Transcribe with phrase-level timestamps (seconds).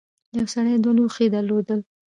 [0.37, 1.79] یو سړي دوه لوښي درلودل.